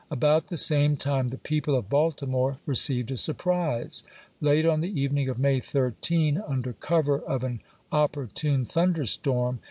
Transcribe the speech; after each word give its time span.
About 0.09 0.47
the 0.47 0.57
same 0.57 0.97
time 0.97 1.27
the 1.27 1.37
people 1.37 1.75
of 1.75 1.87
Baltimore 1.87 2.57
received 2.65 3.11
a 3.11 3.17
surprise. 3.17 4.01
Late 4.39 4.65
on 4.65 4.81
the 4.81 4.99
even 4.99 5.19
ing 5.19 5.29
of 5.29 5.37
May 5.37 5.59
13, 5.59 6.41
under 6.47 6.73
cover 6.73 7.19
of 7.19 7.43
an 7.43 7.61
opportune• 7.91 8.65
thunder 8.67 9.05
storm. 9.05 9.59